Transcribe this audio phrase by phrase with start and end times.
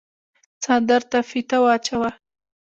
[0.63, 2.09] څادر ته فيته واچوه۔